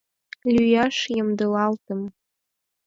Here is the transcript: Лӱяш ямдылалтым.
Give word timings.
Лӱяш 0.55 0.97
ямдылалтым. 1.21 2.01